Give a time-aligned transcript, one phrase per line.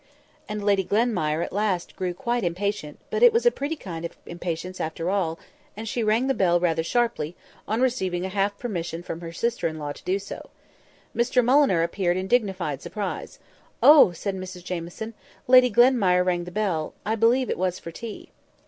[0.49, 4.17] And Lady Glenmire at last grew quite impatient, but it was a pretty kind of
[4.25, 5.37] impatience after all;
[5.77, 7.35] and she rang the bell rather sharply,
[7.67, 10.49] on receiving a half permission from her sister in law to do so.
[11.15, 13.37] Mr Mulliner appeared in dignified surprise.
[13.83, 15.13] "Oh!" said Mrs Jamieson,
[15.45, 18.31] "Lady Glenmire rang the bell; I believe it was for tea."